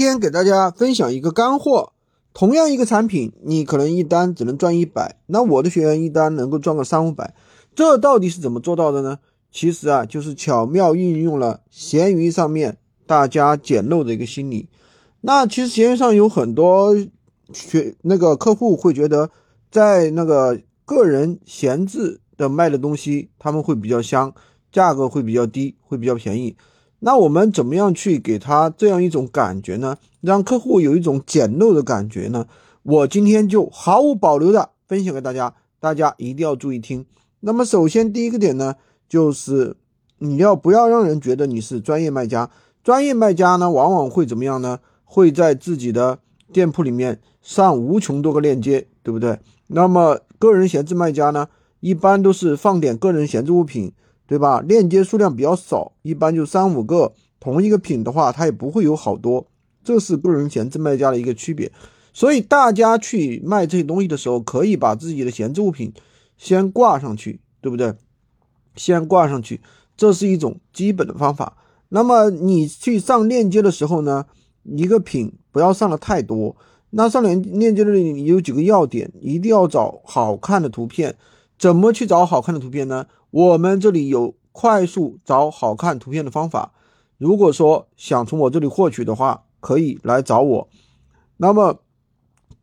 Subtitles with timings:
[0.00, 1.92] 今天给大家分享一个干货，
[2.32, 7.34] 同样一个产品，你可能一单只能赚一百，那我的学员一单能够赚个三五百，
[7.74, 9.18] 这到底是怎么做到的呢？
[9.52, 14.70] 其实啊，就是巧妙运用了闲鱼上面大家捡漏的一个心理。
[15.20, 16.96] 那其实闲鱼上有很多
[17.52, 19.28] 学那个客户会觉得，
[19.70, 24.32] 在那个个人闲置的卖的东西，他们会比较香，
[24.72, 26.56] 价格会比较低，会比较便宜。
[27.00, 29.96] 那我们怎么样去给他这样一种感觉呢？
[30.20, 32.46] 让客户有一种捡漏的感觉呢？
[32.82, 37.04] 我今天就毫无保留的分享给大家，大家一定要注意听。
[37.40, 38.76] 那么首先第一个点呢，
[39.08, 39.76] 就是
[40.18, 42.50] 你要不要让人觉得你是专业卖家？
[42.84, 44.80] 专业卖家呢，往往会怎么样呢？
[45.04, 46.18] 会在自己的
[46.52, 49.38] 店铺里面上无穷多个链接，对不对？
[49.68, 51.48] 那么个人闲置卖家呢，
[51.80, 53.92] 一般都是放点个人闲置物品。
[54.30, 54.60] 对吧？
[54.60, 57.12] 链接数量比较少，一般就三五个。
[57.40, 59.44] 同一个品的话，它也不会有好多。
[59.82, 61.72] 这是个人闲置卖家的一个区别。
[62.12, 65.92] 所以大家去卖这些东西的时候，可以把自己的闲置物品
[66.38, 67.92] 先挂上去，对不对？
[68.76, 69.60] 先挂上去，
[69.96, 71.56] 这是一种基本的方法。
[71.88, 74.26] 那么你去上链接的时候呢，
[74.62, 76.54] 一个品不要上的太多。
[76.90, 81.16] 那上链链接的有几个要点，一定要找好看的图片。
[81.58, 83.04] 怎么去找好看的图片呢？
[83.30, 86.72] 我们这里有快速找好看图片的方法。
[87.16, 90.68] 如果说想从我这里获取的话，可以来找我。
[91.36, 91.80] 那么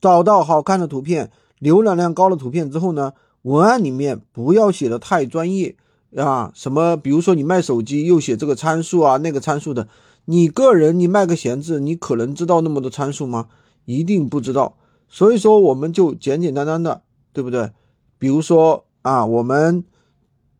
[0.01, 5.75] 找到好看的图片、浏览量高的图片之后呢，文案里面不要写的太专业
[6.15, 6.51] 啊。
[6.53, 6.97] 什么？
[6.97, 9.87] 比如说你卖手机又写这个参数啊、那个参数的，
[10.25, 13.47] 你个人你卖个闲置，你可能知道那么多参数吗？
[13.85, 14.75] 一定不知道。
[15.07, 17.71] 所以说我们就简简单单的，对不对？
[18.19, 19.85] 比如说啊，我们。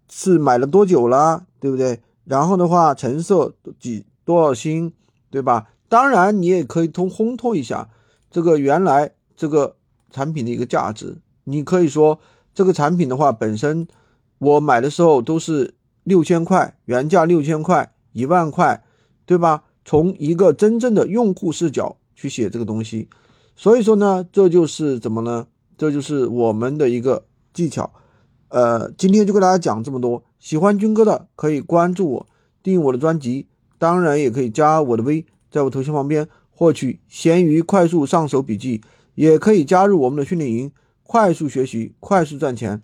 [0.09, 2.00] 是买了多久了，对不对？
[2.25, 4.91] 然后的话，成色几多少星，
[5.30, 5.67] 对吧？
[5.88, 7.89] 当然，你也可以通烘托一下
[8.30, 9.77] 这个原来这个
[10.11, 11.17] 产品的一个价值。
[11.45, 12.19] 你可以说
[12.53, 13.88] 这个产品的话，本身
[14.39, 18.83] 我买的时候都是六千块，原价六千块，一万块，
[19.26, 19.64] 对吧？
[19.86, 23.08] 从一个真正的用户视角去写这个东西，
[23.55, 25.48] 所以说呢，这就是怎么呢？
[25.77, 27.89] 这就是我们的一个技巧。
[28.49, 30.23] 呃，今天就跟大家讲这么多。
[30.39, 32.27] 喜欢军哥的可以关注我，
[32.63, 33.47] 订我的专辑，
[33.77, 38.81] 当然也可以加我的微，在我头像旁边获取闲鱼快速上手笔记，
[39.15, 40.71] 也可以加入我们的训练营，
[41.03, 42.81] 快速学习，快速赚钱。